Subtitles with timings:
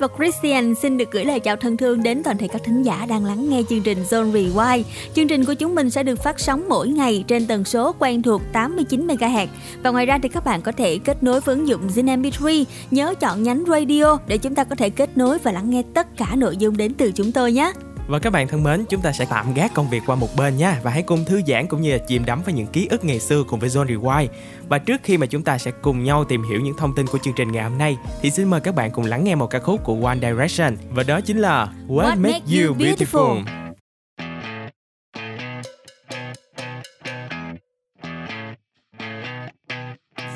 [0.00, 3.06] Và Christian xin được gửi lời chào thân thương đến toàn thể các thính giả
[3.08, 4.82] đang lắng nghe chương trình Zone Rewind.
[5.14, 8.22] Chương trình của chúng mình sẽ được phát sóng mỗi ngày trên tần số quen
[8.22, 9.46] thuộc 89 MHz.
[9.82, 12.64] Và ngoài ra thì các bạn có thể kết nối với ứng dụng Zin MP3,
[12.90, 16.16] nhớ chọn nhánh radio để chúng ta có thể kết nối và lắng nghe tất
[16.16, 17.72] cả nội dung đến từ chúng tôi nhé.
[18.08, 20.56] Và các bạn thân mến, chúng ta sẽ tạm gác công việc qua một bên
[20.56, 23.04] nha và hãy cùng thư giãn cũng như là chìm đắm vào những ký ức
[23.04, 24.28] ngày xưa cùng với Zone Rewind.
[24.68, 27.18] Và trước khi mà chúng ta sẽ cùng nhau tìm hiểu những thông tin của
[27.18, 29.58] chương trình ngày hôm nay thì xin mời các bạn cùng lắng nghe một ca
[29.58, 33.42] khúc của One Direction và đó chính là What, What Make You Beautiful.
[33.42, 33.44] beautiful.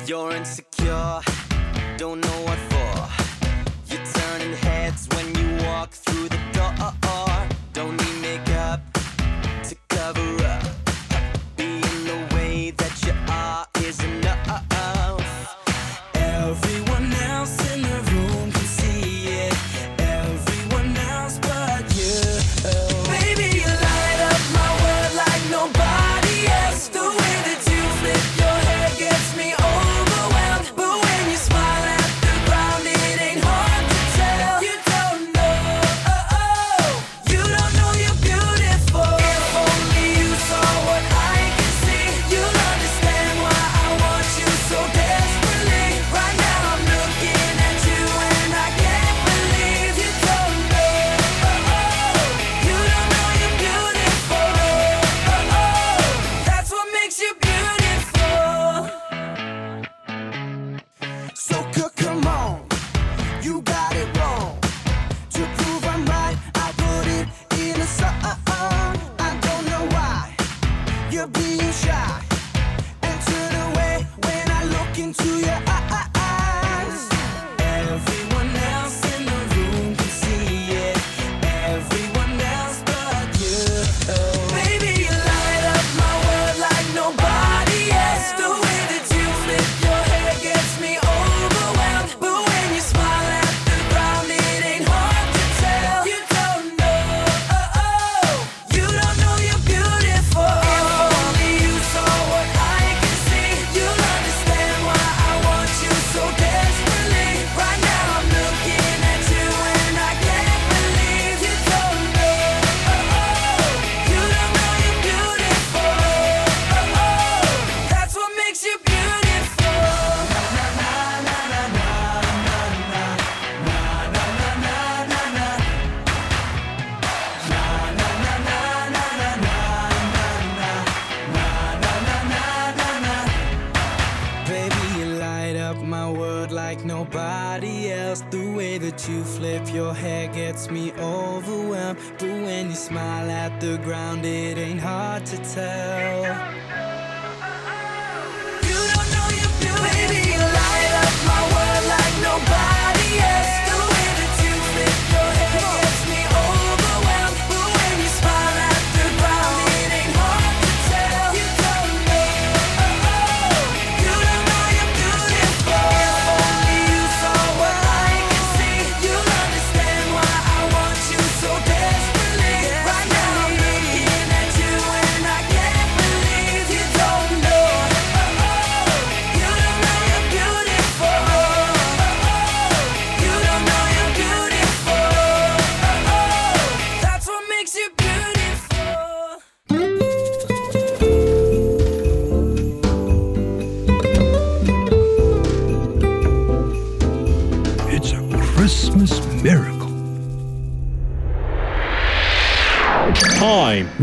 [0.07, 1.21] You're insecure,
[1.99, 2.68] don't know what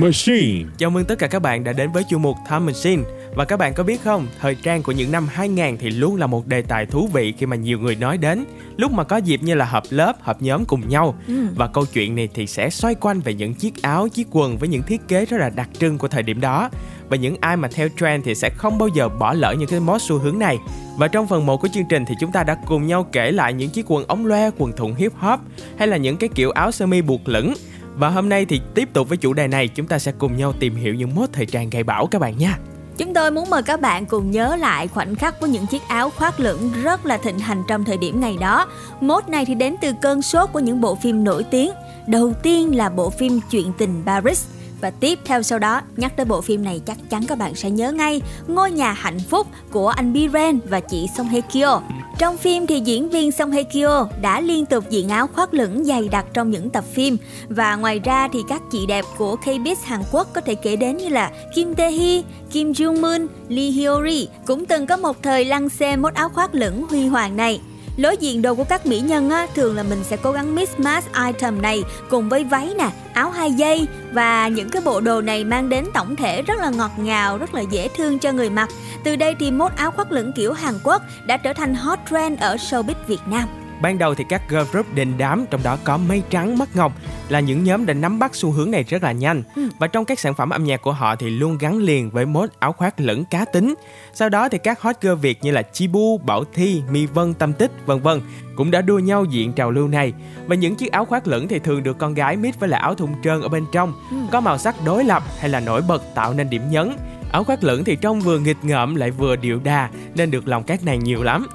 [0.07, 0.65] Machine.
[0.79, 3.03] Chào mừng tất cả các bạn đã đến với chuyên mục Time Machine.
[3.35, 6.27] Và các bạn có biết không, thời trang của những năm 2000 thì luôn là
[6.27, 8.45] một đề tài thú vị khi mà nhiều người nói đến.
[8.77, 11.19] Lúc mà có dịp như là họp lớp, họp nhóm cùng nhau.
[11.29, 11.47] Ừ.
[11.57, 14.69] Và câu chuyện này thì sẽ xoay quanh về những chiếc áo, chiếc quần với
[14.69, 16.71] những thiết kế rất là đặc trưng của thời điểm đó.
[17.09, 19.81] Và những ai mà theo trend thì sẽ không bao giờ bỏ lỡ những cái
[19.81, 20.59] mốt xu hướng này.
[20.99, 23.53] Và trong phần 1 của chương trình thì chúng ta đã cùng nhau kể lại
[23.53, 25.41] những chiếc quần ống loe, quần thụng hip hop
[25.79, 27.55] hay là những cái kiểu áo sơ mi buộc lửng.
[27.97, 30.53] Và hôm nay thì tiếp tục với chủ đề này, chúng ta sẽ cùng nhau
[30.61, 32.59] tìm hiểu những mốt thời trang gây bão các bạn nha.
[32.99, 36.11] Chúng tôi muốn mời các bạn cùng nhớ lại khoảnh khắc của những chiếc áo
[36.11, 38.67] khoác lửng rất là thịnh hành trong thời điểm ngày đó.
[39.01, 41.71] Mốt này thì đến từ cơn sốt của những bộ phim nổi tiếng.
[42.07, 44.47] Đầu tiên là bộ phim Chuyện tình Paris.
[44.81, 47.71] Và tiếp theo sau đó, nhắc tới bộ phim này chắc chắn các bạn sẽ
[47.71, 51.81] nhớ ngay Ngôi nhà hạnh phúc của anh Biren và chị Song Hye Kyo.
[52.19, 55.85] Trong phim thì diễn viên Song Hye Kyo đã liên tục diện áo khoác lửng
[55.85, 57.17] dày đặc trong những tập phim
[57.49, 60.97] và ngoài ra thì các chị đẹp của K-pop Hàn Quốc có thể kể đến
[60.97, 65.45] như là Kim Tae Hee, Kim Jung Moon, Lee Hyori cũng từng có một thời
[65.45, 67.61] lăn xê mốt áo khoác lửng huy hoàng này.
[67.97, 70.69] Lối diện đồ của các mỹ nhân á, thường là mình sẽ cố gắng mix
[70.79, 75.21] match item này cùng với váy nè, áo hai dây và những cái bộ đồ
[75.21, 78.51] này mang đến tổng thể rất là ngọt ngào, rất là dễ thương cho người
[78.51, 78.69] mặc.
[79.05, 82.41] Từ đây thì mốt áo khoác lửng kiểu Hàn Quốc đã trở thành hot trend
[82.41, 83.49] ở showbiz Việt Nam.
[83.83, 86.93] Ban đầu thì các girl group đình đám trong đó có Mây Trắng, Mắt Ngọc
[87.29, 89.43] là những nhóm đã nắm bắt xu hướng này rất là nhanh.
[89.79, 92.51] Và trong các sản phẩm âm nhạc của họ thì luôn gắn liền với mốt
[92.59, 93.75] áo khoác lẫn cá tính.
[94.15, 97.53] Sau đó thì các hot girl Việt như là Chibu, Bảo Thi, Mi Vân, Tâm
[97.53, 98.21] Tích vân vân
[98.57, 100.13] cũng đã đua nhau diện trào lưu này.
[100.47, 102.95] Và những chiếc áo khoác lửng thì thường được con gái mix với lại áo
[102.95, 103.93] thun trơn ở bên trong.
[104.33, 106.97] Có màu sắc đối lập hay là nổi bật tạo nên điểm nhấn
[107.37, 110.65] áo khoác lửng thì trông vừa nghịch ngợm lại vừa điệu đà nên được lòng
[110.65, 111.47] các nàng nhiều lắm.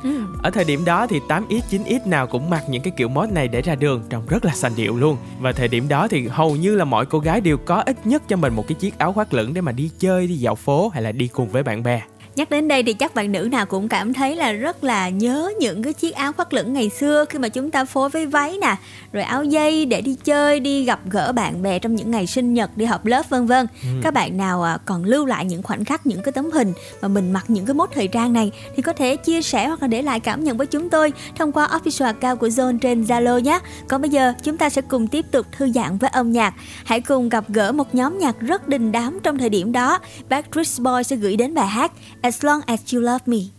[0.43, 3.47] Ở thời điểm đó thì 8x 9x nào cũng mặc những cái kiểu mốt này
[3.47, 5.17] để ra đường trông rất là sành điệu luôn.
[5.39, 8.23] Và thời điểm đó thì hầu như là mọi cô gái đều có ít nhất
[8.27, 10.89] cho mình một cái chiếc áo khoác lửng để mà đi chơi đi dạo phố
[10.89, 12.01] hay là đi cùng với bạn bè
[12.35, 15.51] Nhắc đến đây thì chắc bạn nữ nào cũng cảm thấy là rất là nhớ
[15.59, 18.57] những cái chiếc áo khoác lửng ngày xưa khi mà chúng ta phối với váy
[18.61, 18.75] nè,
[19.11, 22.53] rồi áo dây để đi chơi, đi gặp gỡ bạn bè trong những ngày sinh
[22.53, 23.67] nhật, đi họp lớp vân vân.
[24.01, 27.07] Các bạn nào à, còn lưu lại những khoảnh khắc, những cái tấm hình mà
[27.07, 29.87] mình mặc những cái mốt thời trang này thì có thể chia sẻ hoặc là
[29.87, 33.39] để lại cảm nhận với chúng tôi thông qua official account của Zone trên Zalo
[33.39, 33.59] nhé.
[33.87, 36.53] Còn bây giờ chúng ta sẽ cùng tiếp tục thư giãn với âm nhạc.
[36.85, 39.99] Hãy cùng gặp gỡ một nhóm nhạc rất đình đám trong thời điểm đó.
[40.29, 41.91] Backstreet Boys sẽ gửi đến bài hát
[42.23, 43.51] As Long As You Love Me.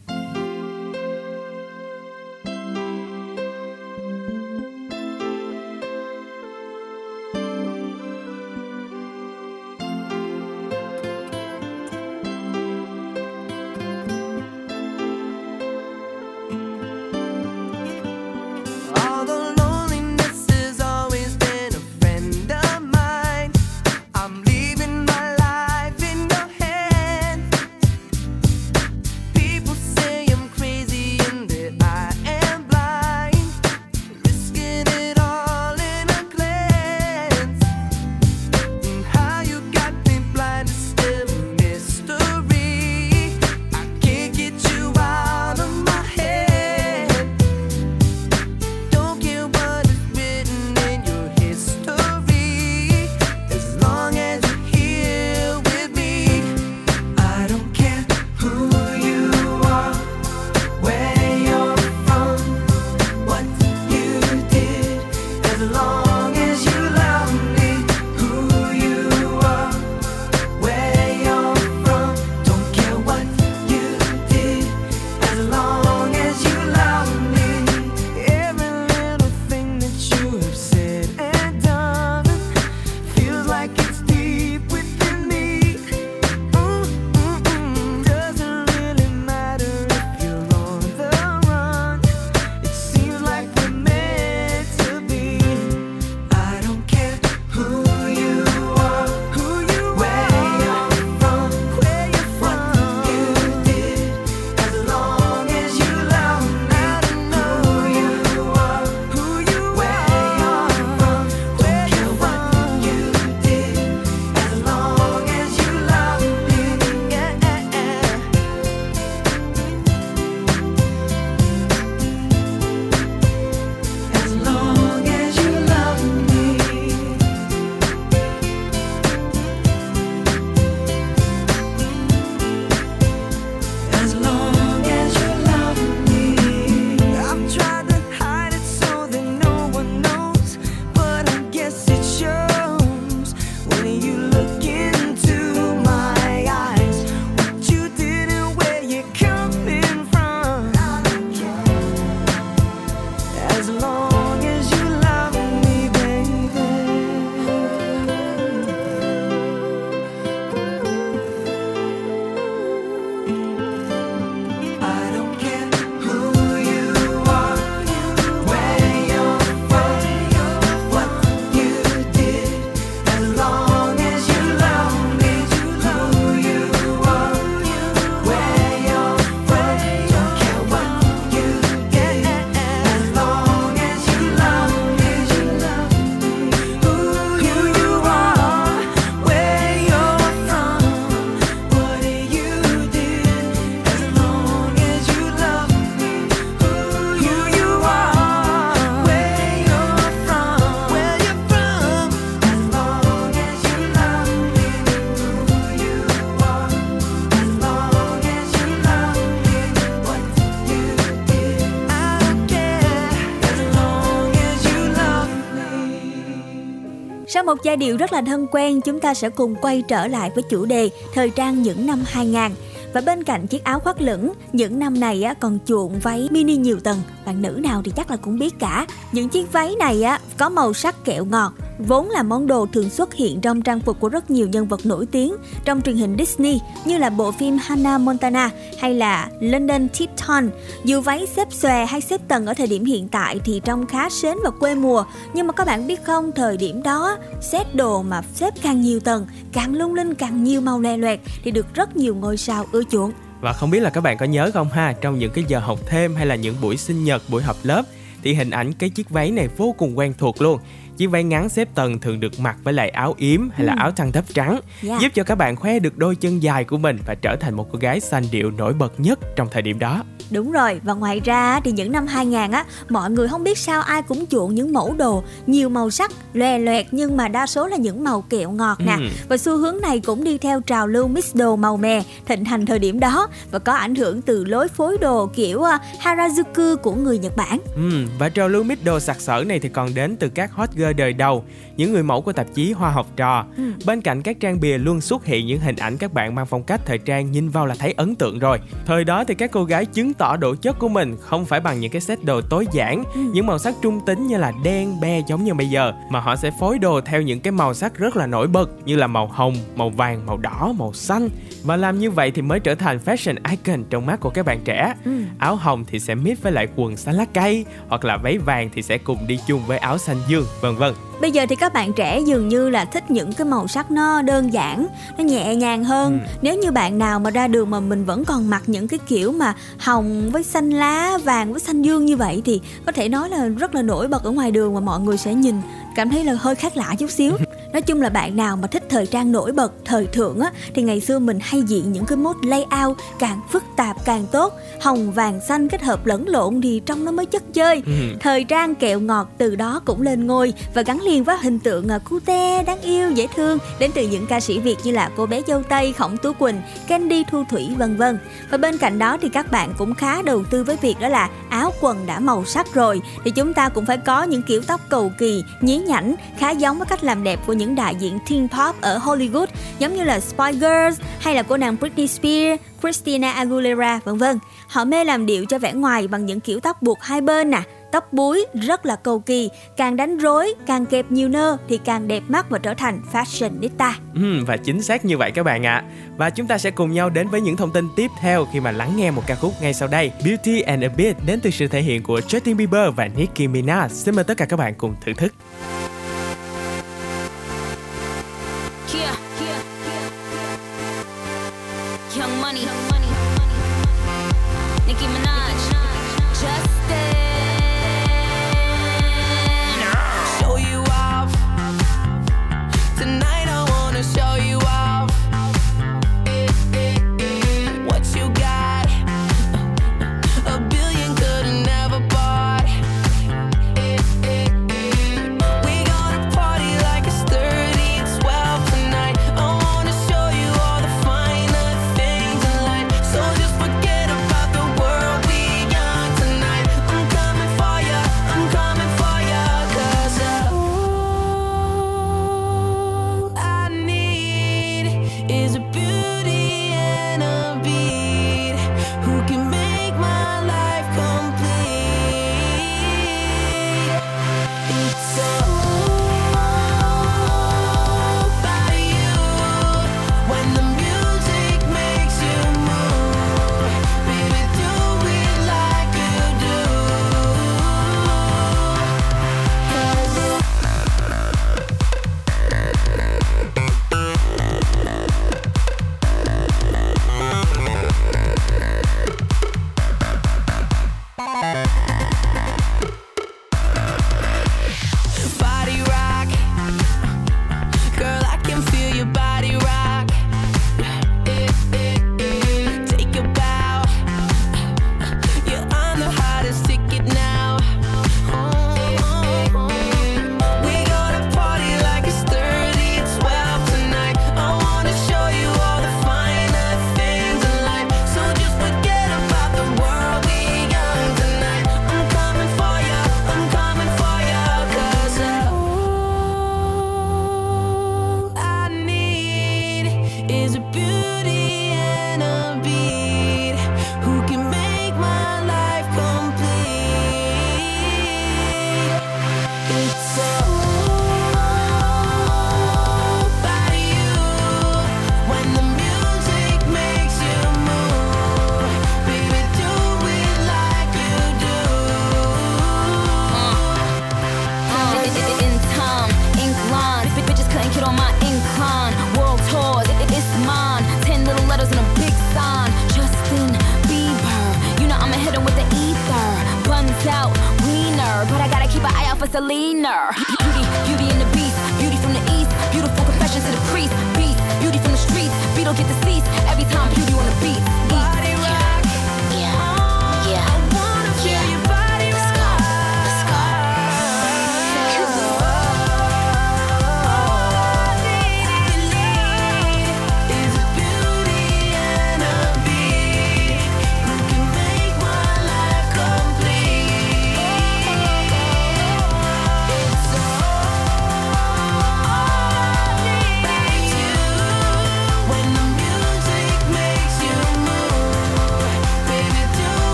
[217.34, 220.30] Sau một giai điệu rất là thân quen, chúng ta sẽ cùng quay trở lại
[220.34, 222.56] với chủ đề thời trang những năm 2000.
[222.94, 226.56] Và bên cạnh chiếc áo khoác lửng, những năm này á, còn chuộng váy mini
[226.56, 227.02] nhiều tầng.
[227.26, 228.86] Bạn nữ nào thì chắc là cũng biết cả.
[229.12, 232.90] Những chiếc váy này á, có màu sắc kẹo ngọt, vốn là món đồ thường
[232.90, 236.16] xuất hiện trong trang phục của rất nhiều nhân vật nổi tiếng trong truyền hình
[236.18, 238.50] Disney như là bộ phim Hannah Montana
[238.80, 240.50] hay là London Tipton.
[240.84, 244.08] Dù váy xếp xòe hay xếp tầng ở thời điểm hiện tại thì trông khá
[244.10, 248.02] sến và quê mùa, nhưng mà các bạn biết không, thời điểm đó xếp đồ
[248.02, 251.74] mà xếp càng nhiều tầng, càng lung linh càng nhiều màu lè loẹt thì được
[251.74, 253.12] rất nhiều ngôi sao ưa chuộng.
[253.40, 255.78] Và không biết là các bạn có nhớ không ha, trong những cái giờ học
[255.86, 257.82] thêm hay là những buổi sinh nhật, buổi họp lớp
[258.22, 260.58] thì hình ảnh cái chiếc váy này vô cùng quen thuộc luôn.
[261.02, 263.90] Chiếc váy ngắn xếp tầng thường được mặc với lại áo yếm hay là áo
[263.90, 265.00] thăng thấp trắng, Yeah.
[265.00, 267.68] giúp cho các bạn khoe được đôi chân dài của mình và trở thành một
[267.72, 270.02] cô gái xanh điệu nổi bật nhất trong thời điểm đó.
[270.30, 273.82] Đúng rồi, và ngoài ra thì những năm 2000 á, mọi người không biết sao
[273.82, 277.66] ai cũng chuộng những mẫu đồ nhiều màu sắc, lòe loẹt nhưng mà đa số
[277.66, 278.96] là những màu kẹo ngọt nè.
[278.98, 279.02] Ừ.
[279.28, 282.66] Và xu hướng này cũng đi theo trào lưu mix đồ màu mè thịnh hành
[282.66, 286.94] thời điểm đó và có ảnh hưởng từ lối phối đồ kiểu uh, Harajuku của
[286.94, 287.58] người Nhật Bản.
[287.74, 290.70] Ừm, và trào lưu mid đồ sặc sỡ này thì còn đến từ các hot
[290.72, 291.44] girl đời đầu,
[291.76, 293.44] những người mẫu của tạp chí Hoa học trò.
[293.86, 296.62] Bên cạnh các trang bìa luôn xuất hiện những hình ảnh các bạn mang phong
[296.62, 298.58] cách thời trang nhìn vào là thấy ấn tượng rồi.
[298.86, 301.80] Thời đó thì các cô gái chứng tỏ độ chất của mình không phải bằng
[301.80, 305.20] những cái set đồ tối giản, những màu sắc trung tính như là đen, be
[305.28, 308.16] giống như bây giờ, mà họ sẽ phối đồ theo những cái màu sắc rất
[308.16, 311.28] là nổi bật như là màu hồng, màu vàng, màu đỏ, màu xanh.
[311.64, 314.60] Và làm như vậy thì mới trở thành fashion icon trong mắt của các bạn
[314.64, 314.94] trẻ.
[315.38, 318.70] Áo hồng thì sẽ mix với lại quần xanh lá cây, hoặc là váy vàng
[318.74, 320.94] thì sẽ cùng đi chung với áo xanh dương, vân vân.
[321.20, 324.22] Bây giờ thì các bạn trẻ dường như là thích những cái màu sắc nó
[324.22, 324.86] đơn giản,
[325.18, 326.20] nó nhẹ nhàng hơn.
[326.42, 329.32] Nếu như bạn nào mà ra đường mà mình vẫn còn mặc những cái kiểu
[329.32, 333.28] mà hồng với xanh lá, vàng với xanh dương như vậy thì có thể nói
[333.28, 335.54] là rất là nổi bật ở ngoài đường mà mọi người sẽ nhìn
[335.96, 337.32] cảm thấy là hơi khác lạ chút xíu.
[337.72, 340.82] Nói chung là bạn nào mà thích thời trang nổi bật, thời thượng á thì
[340.82, 345.12] ngày xưa mình hay diện những cái mốt layout càng phức tạp càng tốt, hồng
[345.12, 347.82] vàng xanh kết hợp lẫn lộn thì trông nó mới chất chơi.
[347.86, 347.92] Ừ.
[348.20, 351.88] Thời trang kẹo ngọt từ đó cũng lên ngôi và gắn liền với hình tượng
[351.88, 355.26] à, cute, đáng yêu, dễ thương đến từ những ca sĩ Việt như là cô
[355.26, 358.18] bé dâu tây, Khổng Tú Quỳnh, Candy Thu Thủy vân vân.
[358.50, 361.30] Và bên cạnh đó thì các bạn cũng khá đầu tư với việc đó là
[361.48, 364.80] áo quần đã màu sắc rồi thì chúng ta cũng phải có những kiểu tóc
[364.88, 368.18] cầu kỳ, nhí nhảnh, khá giống với cách làm đẹp của những những đại diện
[368.30, 369.46] teen pop ở Hollywood
[369.78, 374.38] giống như là Spice Girls hay là cô nàng Britney Spears, Christina Aguilera vân vân.
[374.68, 377.62] Họ mê làm điệu cho vẻ ngoài bằng những kiểu tóc buộc hai bên nè,
[377.92, 382.08] tóc búi rất là cầu kỳ, càng đánh rối, càng kẹp nhiều nơ thì càng
[382.08, 383.92] đẹp mắt và trở thành fashionista.
[384.14, 385.84] Ừ, và chính xác như vậy các bạn ạ.
[386.16, 388.70] Và chúng ta sẽ cùng nhau đến với những thông tin tiếp theo khi mà
[388.70, 390.12] lắng nghe một ca khúc ngay sau đây.
[390.24, 393.88] Beauty and a Beat đến từ sự thể hiện của Justin Bieber và Nicki Minaj.
[393.88, 395.32] Xin mời tất cả các bạn cùng thưởng thức.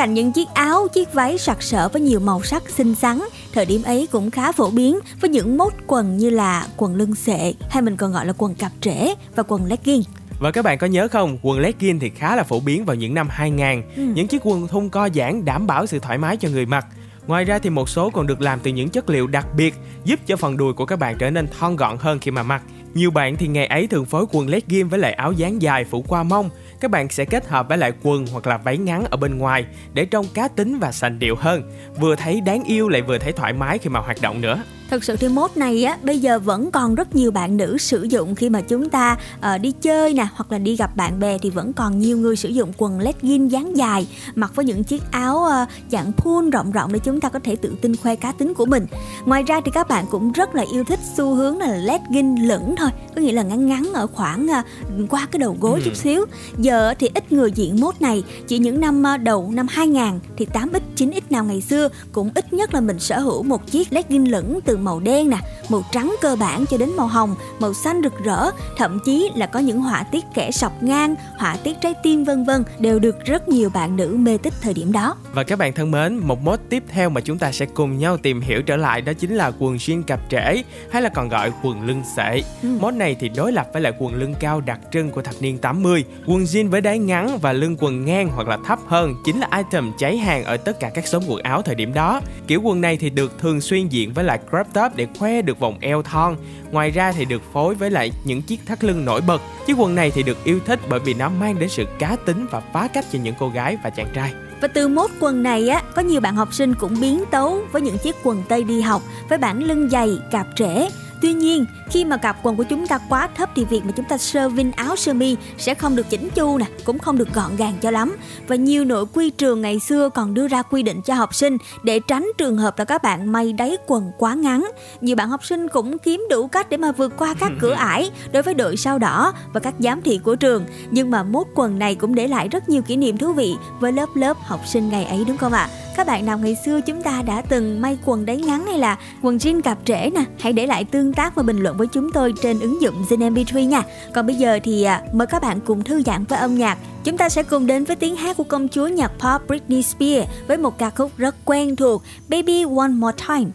[0.00, 3.20] Cạnh những chiếc áo, chiếc váy sặc sỡ với nhiều màu sắc xinh xắn,
[3.52, 7.14] thời điểm ấy cũng khá phổ biến với những mốt quần như là quần lưng
[7.14, 10.02] xệ hay mình còn gọi là quần cạp trễ và quần legging.
[10.38, 13.14] Và các bạn có nhớ không, quần legging thì khá là phổ biến vào những
[13.14, 13.82] năm 2000.
[14.14, 16.86] Những chiếc quần thun co giãn đảm bảo sự thoải mái cho người mặc.
[17.26, 20.20] Ngoài ra thì một số còn được làm từ những chất liệu đặc biệt giúp
[20.26, 22.62] cho phần đùi của các bạn trở nên thon gọn hơn khi mà mặc.
[22.94, 26.04] Nhiều bạn thì ngày ấy thường phối quần legging với lại áo dáng dài phủ
[26.08, 26.50] qua mông.
[26.80, 29.64] Các bạn sẽ kết hợp với lại quần hoặc là váy ngắn ở bên ngoài
[29.92, 31.72] để trông cá tính và sành điệu hơn.
[32.00, 34.62] Vừa thấy đáng yêu lại vừa thấy thoải mái khi mà hoạt động nữa.
[34.90, 38.02] Thực sự thì mốt này á bây giờ vẫn còn rất nhiều bạn nữ sử
[38.02, 41.38] dụng khi mà chúng ta ờ, đi chơi nè hoặc là đi gặp bạn bè
[41.38, 45.02] thì vẫn còn nhiều người sử dụng quần legging dáng dài mặc với những chiếc
[45.10, 48.32] áo ờ, dạng pull rộng rộng để chúng ta có thể tự tin khoe cá
[48.32, 48.86] tính của mình.
[49.24, 52.74] Ngoài ra thì các bạn cũng rất là yêu thích xu hướng là legging lửng
[52.76, 54.62] thôi, có nghĩa là ngắn ngắn ở khoảng ờ,
[55.10, 56.24] qua cái đầu gối chút xíu.
[56.58, 60.46] Giờ thì ít người diện mốt này, chỉ những năm ờ, đầu năm 2000 thì
[60.52, 64.30] 8x 9x nào ngày xưa cũng ít nhất là mình sở hữu một chiếc legging
[64.30, 65.38] lửng từ màu đen nè,
[65.68, 69.46] màu trắng cơ bản cho đến màu hồng, màu xanh rực rỡ, thậm chí là
[69.46, 73.24] có những họa tiết kẻ sọc ngang, họa tiết trái tim vân vân đều được
[73.24, 75.16] rất nhiều bạn nữ mê tích thời điểm đó.
[75.32, 78.16] Và các bạn thân mến, một mốt tiếp theo mà chúng ta sẽ cùng nhau
[78.16, 81.52] tìm hiểu trở lại đó chính là quần jean cạp trễ hay là còn gọi
[81.62, 82.42] quần lưng xệ.
[82.62, 85.58] Mốt này thì đối lập với lại quần lưng cao đặc trưng của thập niên
[85.58, 86.04] 80.
[86.26, 89.48] Quần jean với đáy ngắn và lưng quần ngang hoặc là thấp hơn chính là
[89.56, 92.20] item cháy hàng ở tất cả các shop quần áo thời điểm đó.
[92.46, 95.58] Kiểu quần này thì được thường xuyên diện với lại crop top để khoe được
[95.58, 96.36] vòng eo thon.
[96.70, 99.42] Ngoài ra thì được phối với lại những chiếc thắt lưng nổi bật.
[99.66, 102.46] Chiếc quần này thì được yêu thích bởi vì nó mang đến sự cá tính
[102.50, 104.32] và phá cách cho những cô gái và chàng trai.
[104.60, 107.82] Và từ mốt quần này á, có nhiều bạn học sinh cũng biến tấu với
[107.82, 110.88] những chiếc quần tây đi học với bản lưng dày, cạp trễ.
[111.22, 114.04] Tuy nhiên, khi mà cặp quần của chúng ta quá thấp thì việc mà chúng
[114.04, 117.34] ta sơ vin áo sơ mi sẽ không được chỉnh chu nè, cũng không được
[117.34, 118.16] gọn gàng cho lắm.
[118.48, 121.56] Và nhiều nội quy trường ngày xưa còn đưa ra quy định cho học sinh
[121.82, 124.70] để tránh trường hợp là các bạn may đáy quần quá ngắn.
[125.00, 128.10] Nhiều bạn học sinh cũng kiếm đủ cách để mà vượt qua các cửa ải
[128.32, 130.64] đối với đội sao đỏ và các giám thị của trường.
[130.90, 133.92] Nhưng mà mốt quần này cũng để lại rất nhiều kỷ niệm thú vị với
[133.92, 135.68] lớp lớp học sinh ngày ấy đúng không ạ?
[135.96, 138.98] Các bạn nào ngày xưa chúng ta đã từng may quần đáy ngắn hay là
[139.22, 142.12] quần jean cạp trễ nè, hãy để lại tương tác và bình luận với chúng
[142.12, 143.82] tôi trên ứng dụng Zin MP3 nha.
[144.14, 146.78] Còn bây giờ thì à, mời các bạn cùng thư giãn với âm nhạc.
[147.04, 150.30] Chúng ta sẽ cùng đến với tiếng hát của công chúa nhạc pop Britney Spears
[150.46, 153.50] với một ca khúc rất quen thuộc, Baby One More Time.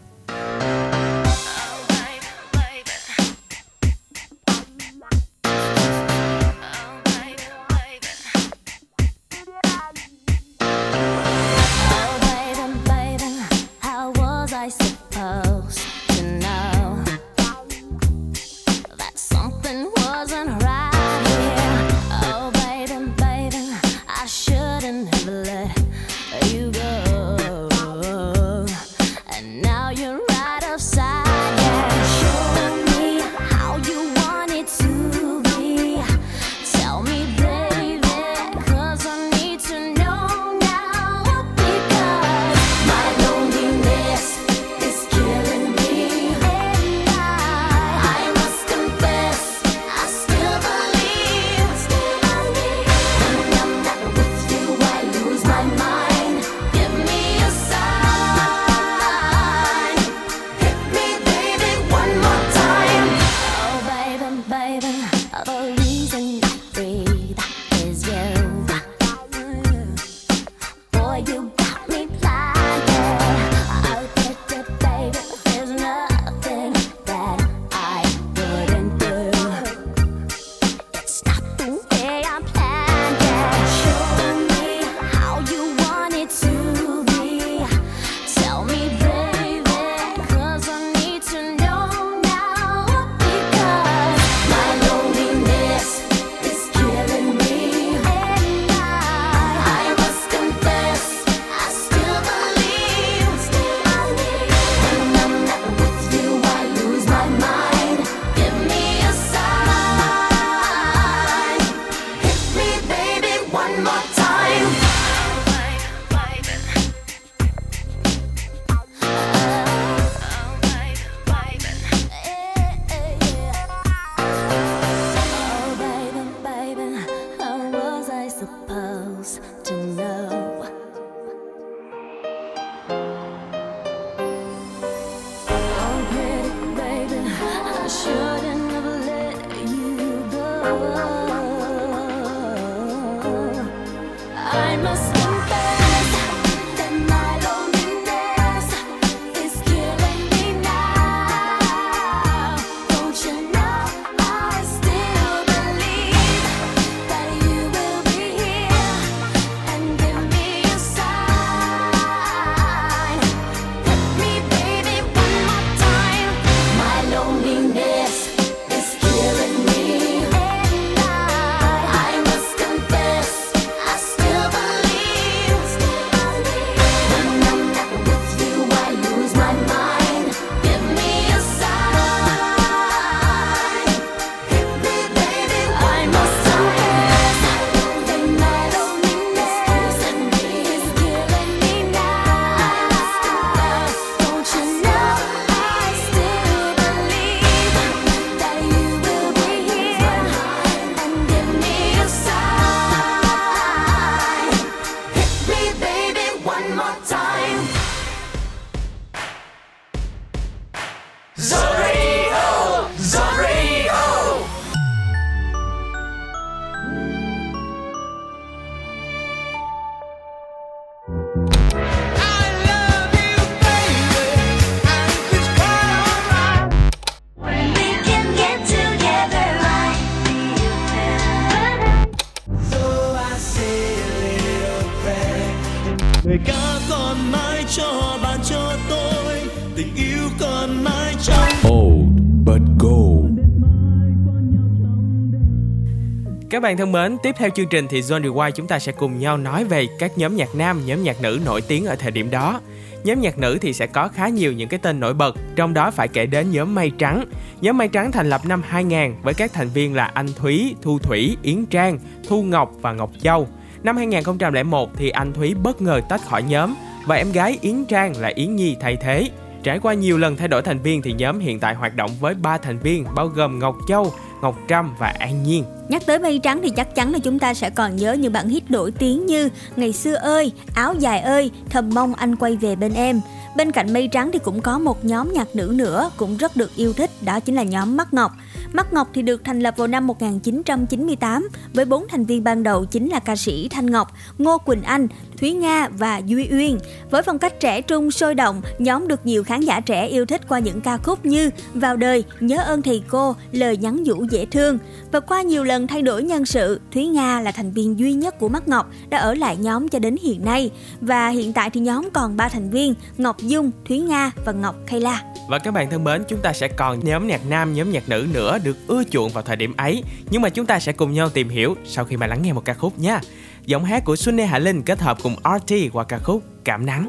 [246.50, 249.18] Các bạn thân mến, tiếp theo chương trình thì Zone Rewind chúng ta sẽ cùng
[249.18, 252.30] nhau nói về các nhóm nhạc nam, nhóm nhạc nữ nổi tiếng ở thời điểm
[252.30, 252.60] đó.
[253.04, 255.90] Nhóm nhạc nữ thì sẽ có khá nhiều những cái tên nổi bật, trong đó
[255.90, 257.24] phải kể đến nhóm Mây Trắng.
[257.60, 260.98] Nhóm Mây Trắng thành lập năm 2000 với các thành viên là Anh Thúy, Thu
[260.98, 263.48] Thủy, Yến Trang, Thu Ngọc và Ngọc Châu.
[263.82, 266.74] Năm 2001 thì Anh Thúy bất ngờ tách khỏi nhóm
[267.06, 269.30] và em gái Yến Trang là Yến Nhi thay thế.
[269.62, 272.34] Trải qua nhiều lần thay đổi thành viên thì nhóm hiện tại hoạt động với
[272.34, 275.64] 3 thành viên bao gồm Ngọc Châu, Ngọc Trâm và An Nhiên.
[275.88, 278.48] Nhắc tới mây trắng thì chắc chắn là chúng ta sẽ còn nhớ những bản
[278.48, 282.76] hit nổi tiếng như Ngày xưa ơi, Áo dài ơi, Thầm mong anh quay về
[282.76, 283.20] bên em.
[283.56, 286.76] Bên cạnh mây trắng thì cũng có một nhóm nhạc nữ nữa cũng rất được
[286.76, 288.32] yêu thích, đó chính là nhóm Mắt Ngọc.
[288.72, 292.84] Mắt Ngọc thì được thành lập vào năm 1998 với bốn thành viên ban đầu
[292.84, 296.78] chính là ca sĩ Thanh Ngọc, Ngô Quỳnh Anh, Thúy Nga và Duy Uyên.
[297.10, 300.40] Với phong cách trẻ trung sôi động, nhóm được nhiều khán giả trẻ yêu thích
[300.48, 304.46] qua những ca khúc như Vào đời, Nhớ ơn thầy cô, Lời nhắn nhủ dễ
[304.46, 304.78] thương.
[305.12, 308.38] Và qua nhiều lần thay đổi nhân sự, Thúy Nga là thành viên duy nhất
[308.38, 310.70] của Mắt Ngọc đã ở lại nhóm cho đến hiện nay.
[311.00, 314.76] Và hiện tại thì nhóm còn 3 thành viên Ngọc Dung, Thúy Nga và Ngọc
[314.86, 315.22] Kayla.
[315.48, 318.26] Và các bạn thân mến, chúng ta sẽ còn nhóm nhạc nam, nhóm nhạc nữ
[318.34, 320.02] nữa được ưa chuộng vào thời điểm ấy.
[320.30, 322.64] Nhưng mà chúng ta sẽ cùng nhau tìm hiểu sau khi mà lắng nghe một
[322.64, 323.20] ca khúc nha.
[323.66, 327.06] Giọng hát của Sunny Hạ Linh kết hợp cùng RT qua ca khúc Cảm Nắng.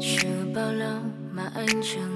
[0.00, 1.00] Chưa bao lâu
[1.30, 2.11] mà anh chẳng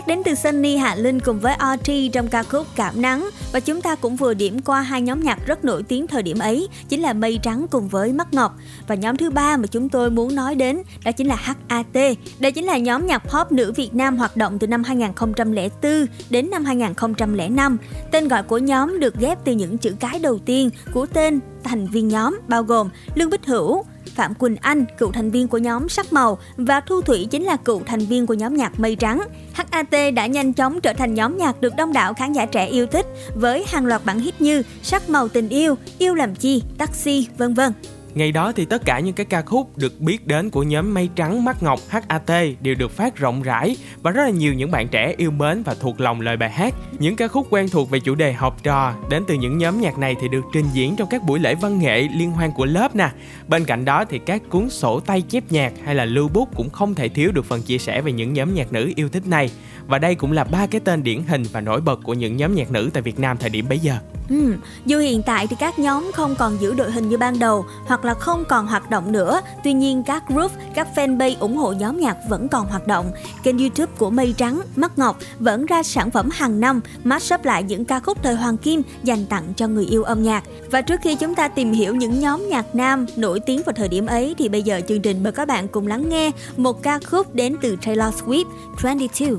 [0.00, 3.60] khác đến từ Sunny Hạ Linh cùng với RT trong ca khúc Cảm Nắng và
[3.60, 6.68] chúng ta cũng vừa điểm qua hai nhóm nhạc rất nổi tiếng thời điểm ấy
[6.88, 8.56] chính là Mây Trắng cùng với Mắt Ngọc
[8.88, 11.36] và nhóm thứ ba mà chúng tôi muốn nói đến đó chính là
[11.68, 12.16] HAT.
[12.38, 16.50] Đây chính là nhóm nhạc pop nữ Việt Nam hoạt động từ năm 2004 đến
[16.50, 17.76] năm 2005.
[18.12, 21.86] Tên gọi của nhóm được ghép từ những chữ cái đầu tiên của tên thành
[21.86, 25.88] viên nhóm bao gồm Lương Bích Hữu, Phạm Quỳnh Anh, cựu thành viên của nhóm
[25.88, 29.20] Sắc Màu và Thu Thủy chính là cựu thành viên của nhóm nhạc Mây Trắng.
[29.52, 32.86] HAT đã nhanh chóng trở thành nhóm nhạc được đông đảo khán giả trẻ yêu
[32.86, 37.28] thích với hàng loạt bản hit như Sắc Màu Tình Yêu, Yêu Làm Chi, Taxi,
[37.38, 37.72] vân vân.
[38.14, 41.08] Ngày đó thì tất cả những cái ca khúc được biết đến của nhóm Mây
[41.14, 44.88] Trắng, Mắt Ngọc HAT đều được phát rộng rãi và rất là nhiều những bạn
[44.88, 46.74] trẻ yêu mến và thuộc lòng lời bài hát.
[46.98, 49.98] Những ca khúc quen thuộc về chủ đề học trò đến từ những nhóm nhạc
[49.98, 52.96] này thì được trình diễn trong các buổi lễ văn nghệ liên hoan của lớp
[52.96, 53.10] nè.
[53.48, 56.70] Bên cạnh đó thì các cuốn sổ tay chép nhạc hay là lưu bút cũng
[56.70, 59.50] không thể thiếu được phần chia sẻ về những nhóm nhạc nữ yêu thích này.
[59.90, 62.54] Và đây cũng là ba cái tên điển hình và nổi bật của những nhóm
[62.54, 63.94] nhạc nữ tại Việt Nam thời điểm bấy giờ.
[64.28, 64.54] Ừ,
[64.86, 68.04] dù hiện tại thì các nhóm không còn giữ đội hình như ban đầu hoặc
[68.04, 72.00] là không còn hoạt động nữa, tuy nhiên các group, các fanpage ủng hộ nhóm
[72.00, 73.10] nhạc vẫn còn hoạt động.
[73.42, 77.62] Kênh YouTube của Mây Trắng, Mắt Ngọc vẫn ra sản phẩm hàng năm, mashup lại
[77.62, 80.44] những ca khúc thời Hoàng Kim dành tặng cho người yêu âm nhạc.
[80.70, 83.88] Và trước khi chúng ta tìm hiểu những nhóm nhạc nam nổi tiếng vào thời
[83.88, 86.98] điểm ấy thì bây giờ chương trình mời các bạn cùng lắng nghe một ca
[87.06, 88.44] khúc đến từ Taylor Swift,
[88.78, 89.30] 22.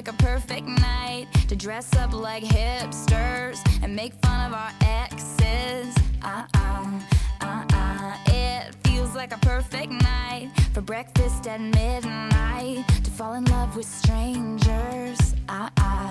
[0.00, 5.94] Like a perfect night to dress up like hipsters and make fun of our exes.
[6.22, 7.00] Uh uh,
[7.42, 8.16] uh uh.
[8.28, 13.84] It feels like a perfect night for breakfast at midnight to fall in love with
[13.84, 15.34] strangers.
[15.50, 16.10] Uh uh,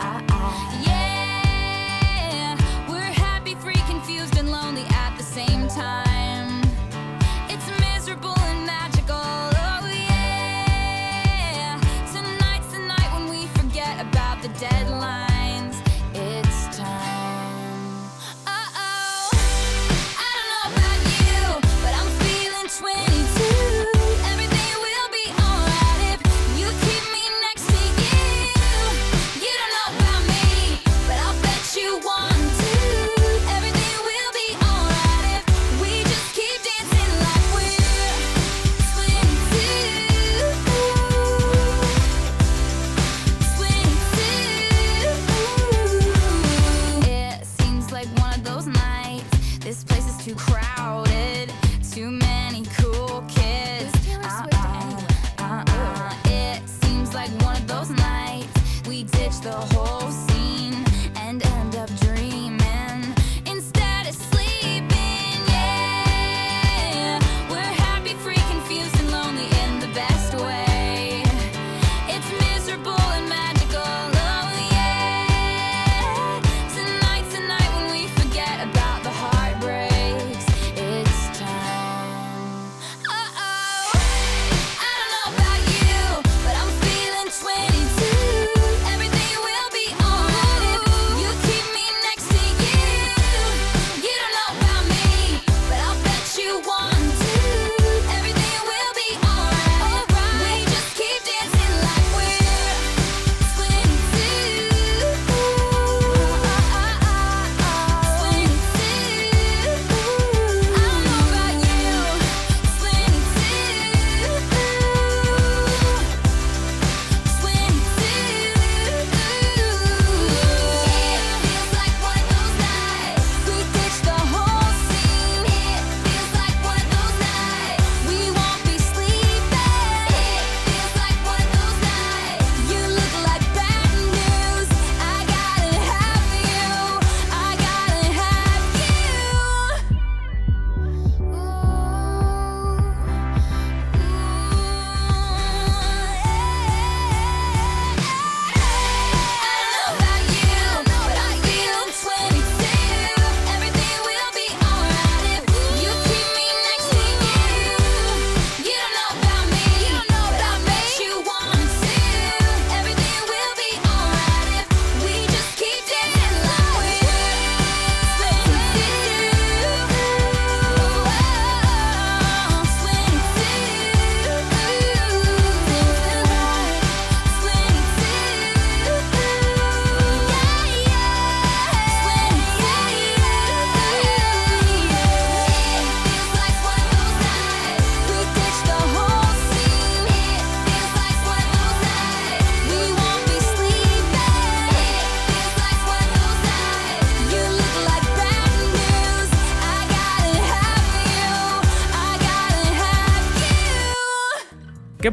[0.00, 0.82] uh uh.
[0.86, 1.15] Yeah,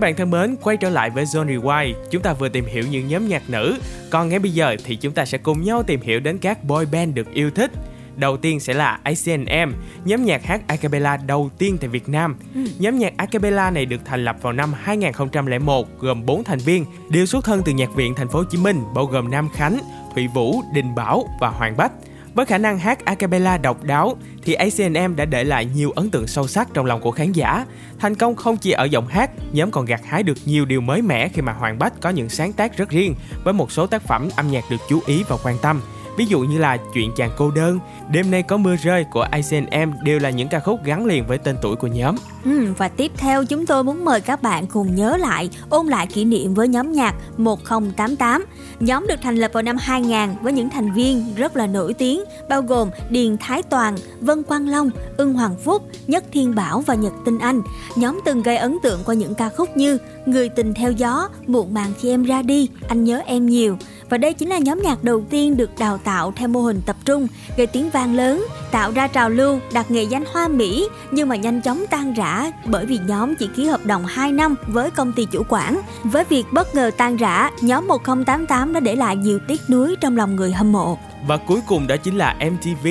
[0.03, 3.07] bạn thân mến, quay trở lại với Zone Rewind, chúng ta vừa tìm hiểu những
[3.07, 3.77] nhóm nhạc nữ,
[4.09, 6.85] còn ngay bây giờ thì chúng ta sẽ cùng nhau tìm hiểu đến các boy
[6.91, 7.71] band được yêu thích.
[8.15, 9.73] Đầu tiên sẽ là ICNM,
[10.05, 12.35] nhóm nhạc hát a cappella đầu tiên tại Việt Nam.
[12.79, 16.85] Nhóm nhạc a cappella này được thành lập vào năm 2001, gồm 4 thành viên,
[17.09, 19.77] đều xuất thân từ nhạc viện Thành phố Hồ Chí Minh, bao gồm Nam Khánh,
[20.15, 21.91] Thụy Vũ, Đình Bảo và Hoàng Bách.
[22.33, 26.09] Với khả năng hát a cappella độc đáo thì ACNM đã để lại nhiều ấn
[26.09, 27.65] tượng sâu sắc trong lòng của khán giả.
[27.99, 31.01] Thành công không chỉ ở giọng hát, nhóm còn gặt hái được nhiều điều mới
[31.01, 34.01] mẻ khi mà Hoàng Bách có những sáng tác rất riêng với một số tác
[34.01, 35.81] phẩm âm nhạc được chú ý và quan tâm.
[36.17, 37.79] Ví dụ như là Chuyện chàng cô đơn,
[38.11, 41.37] Đêm nay có mưa rơi của ICNM đều là những ca khúc gắn liền với
[41.37, 42.15] tên tuổi của nhóm.
[42.45, 46.07] Ừ, và tiếp theo chúng tôi muốn mời các bạn cùng nhớ lại, ôn lại
[46.07, 48.45] kỷ niệm với nhóm nhạc 1088.
[48.79, 52.23] Nhóm được thành lập vào năm 2000 với những thành viên rất là nổi tiếng,
[52.49, 56.95] bao gồm Điền Thái Toàn, Vân Quang Long, Ưng Hoàng Phúc, Nhất Thiên Bảo và
[56.95, 57.61] Nhật Tinh Anh.
[57.95, 61.73] Nhóm từng gây ấn tượng qua những ca khúc như Người tình theo gió, Muộn
[61.73, 63.77] màng khi em ra đi, Anh nhớ em nhiều.
[64.13, 66.95] Và đây chính là nhóm nhạc đầu tiên được đào tạo theo mô hình tập
[67.05, 71.29] trung, gây tiếng vang lớn, tạo ra trào lưu, đặt nghệ danh hoa Mỹ nhưng
[71.29, 74.91] mà nhanh chóng tan rã bởi vì nhóm chỉ ký hợp đồng 2 năm với
[74.91, 75.81] công ty chủ quản.
[76.03, 80.17] Với việc bất ngờ tan rã, nhóm 1088 đã để lại nhiều tiếc nuối trong
[80.17, 80.97] lòng người hâm mộ.
[81.27, 82.87] Và cuối cùng đó chính là MTV,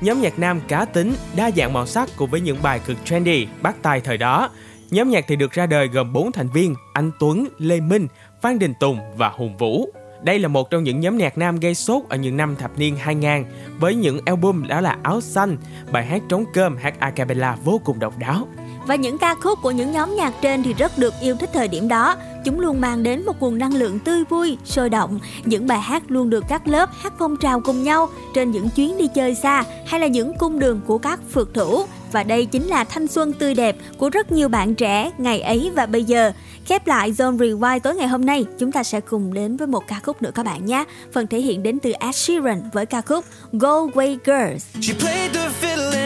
[0.00, 3.46] nhóm nhạc nam cá tính, đa dạng màu sắc cùng với những bài cực trendy,
[3.62, 4.50] bắt tai thời đó.
[4.90, 8.08] Nhóm nhạc thì được ra đời gồm 4 thành viên, Anh Tuấn, Lê Minh,
[8.42, 9.90] Phan Đình Tùng và Hùng Vũ.
[10.22, 12.96] Đây là một trong những nhóm nhạc nam gây sốt ở những năm thập niên
[12.96, 13.44] 2000
[13.80, 15.56] với những album đó là Áo Xanh,
[15.92, 18.48] bài hát trống cơm hát a cappella vô cùng độc đáo.
[18.86, 21.68] Và những ca khúc của những nhóm nhạc trên thì rất được yêu thích thời
[21.68, 22.16] điểm đó.
[22.44, 25.18] Chúng luôn mang đến một nguồn năng lượng tươi vui, sôi động.
[25.44, 28.98] Những bài hát luôn được các lớp hát phong trào cùng nhau trên những chuyến
[28.98, 31.84] đi chơi xa hay là những cung đường của các phượt thủ.
[32.12, 35.70] Và đây chính là thanh xuân tươi đẹp của rất nhiều bạn trẻ ngày ấy
[35.74, 36.32] và bây giờ.
[36.66, 39.86] Khép lại Zone Rewind tối ngày hôm nay, chúng ta sẽ cùng đến với một
[39.88, 40.84] ca khúc nữa các bạn nhé.
[41.12, 44.64] Phần thể hiện đến từ Ed Sheeran với ca khúc Go Away Girls.
[44.80, 46.05] She played the fiddle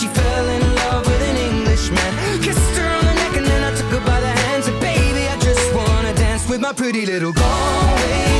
[0.00, 2.10] she fell in love with an Englishman.
[2.40, 4.66] Kissed her on the neck and then I took her by the hands.
[4.66, 8.39] And baby, I just wanna dance with my pretty little Galway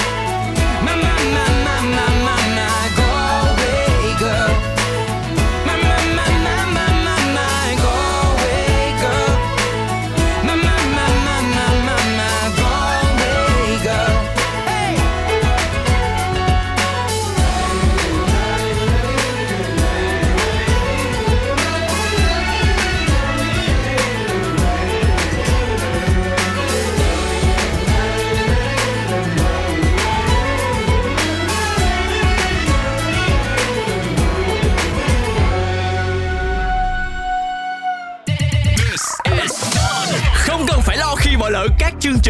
[0.83, 4.70] My, my, my, my, my, my, my Galway girl.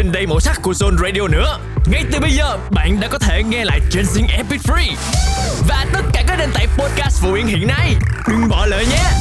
[0.02, 1.60] trình đầy màu sắc của Zone Radio nữa.
[1.92, 4.96] Ngay từ bây giờ, bạn đã có thể nghe lại trên Zing Epic Free
[5.68, 7.96] và tất cả các nền tảng podcast phổ biến hiện nay.
[8.28, 9.21] Đừng bỏ lỡ nhé!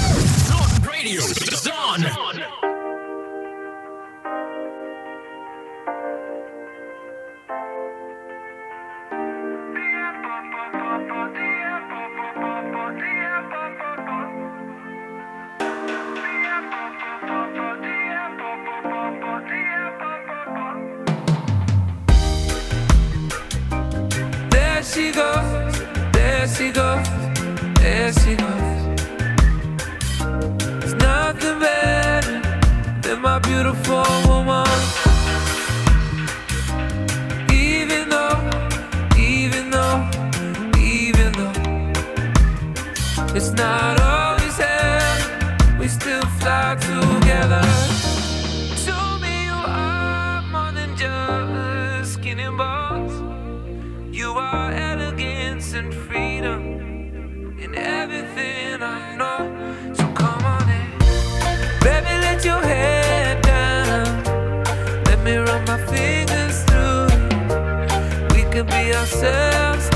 [69.00, 69.89] ourselves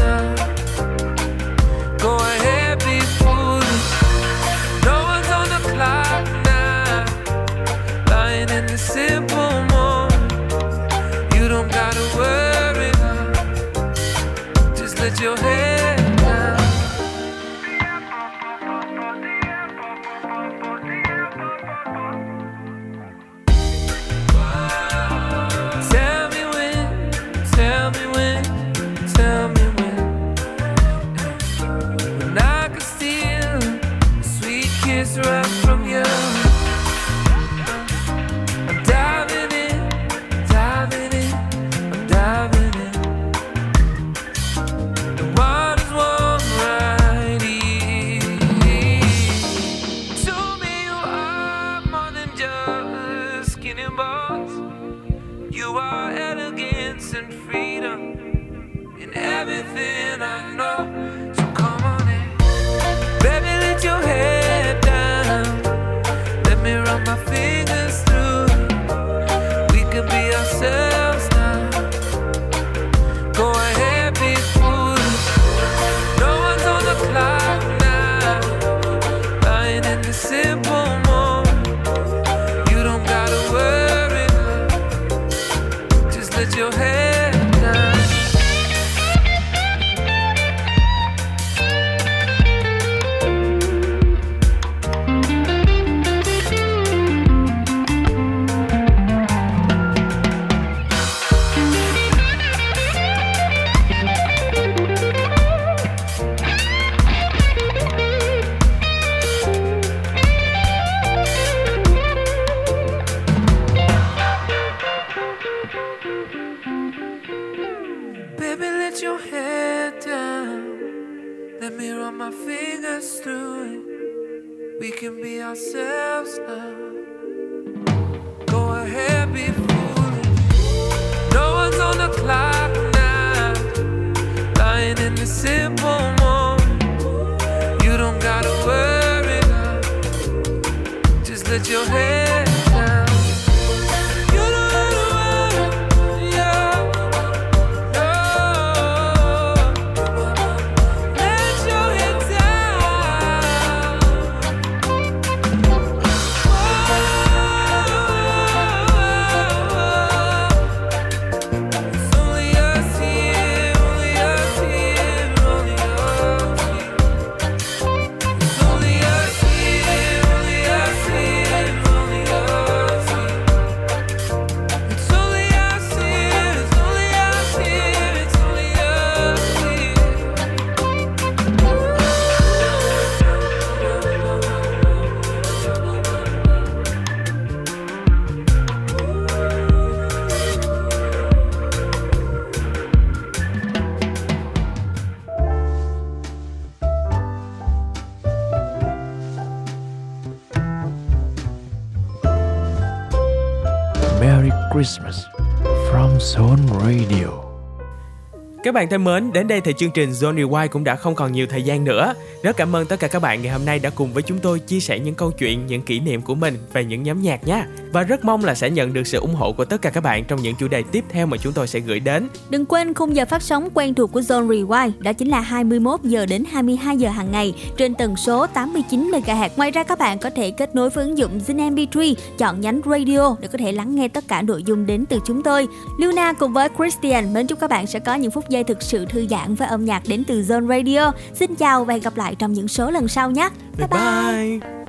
[208.75, 211.33] Các bạn thân mến, đến đây thì chương trình Johnny White cũng đã không còn
[211.33, 212.14] nhiều thời gian nữa.
[212.43, 214.59] Rất cảm ơn tất cả các bạn ngày hôm nay đã cùng với chúng tôi
[214.59, 217.64] chia sẻ những câu chuyện, những kỷ niệm của mình về những nhóm nhạc nhé.
[217.93, 220.25] Và rất mong là sẽ nhận được sự ủng hộ của tất cả các bạn
[220.25, 222.29] trong những chủ đề tiếp theo mà chúng tôi sẽ gửi đến.
[222.51, 226.01] Đừng quên khung giờ phát sóng quen thuộc của Zone Rewind đó chính là 21
[226.03, 229.49] giờ đến 22 giờ hàng ngày trên tần số 89 MHz.
[229.57, 232.81] Ngoài ra các bạn có thể kết nối với ứng dụng Zin MP3, chọn nhánh
[232.87, 235.66] radio để có thể lắng nghe tất cả nội dung đến từ chúng tôi.
[235.99, 239.05] Luna cùng với Christian mến chúc các bạn sẽ có những phút giây thực sự
[239.05, 241.12] thư giãn với âm nhạc đến từ Zone Radio.
[241.35, 243.49] Xin chào và hẹn gặp lại trong những số lần sau nhé.
[243.79, 244.84] Bye bye.